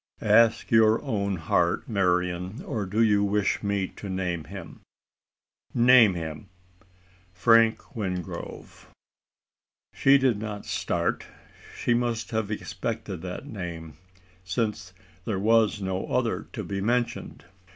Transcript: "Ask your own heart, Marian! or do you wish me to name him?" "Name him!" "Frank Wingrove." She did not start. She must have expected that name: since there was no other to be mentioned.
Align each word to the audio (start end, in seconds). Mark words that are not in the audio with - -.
"Ask 0.23 0.71
your 0.71 0.99
own 1.03 1.35
heart, 1.35 1.87
Marian! 1.87 2.63
or 2.65 2.87
do 2.87 3.03
you 3.03 3.23
wish 3.23 3.61
me 3.61 3.87
to 3.97 4.09
name 4.09 4.45
him?" 4.45 4.81
"Name 5.75 6.15
him!" 6.15 6.49
"Frank 7.31 7.95
Wingrove." 7.95 8.87
She 9.93 10.17
did 10.17 10.39
not 10.39 10.65
start. 10.65 11.27
She 11.77 11.93
must 11.93 12.31
have 12.31 12.49
expected 12.49 13.21
that 13.21 13.45
name: 13.45 13.93
since 14.43 14.91
there 15.25 15.37
was 15.37 15.83
no 15.83 16.07
other 16.07 16.47
to 16.53 16.63
be 16.63 16.81
mentioned. 16.81 17.45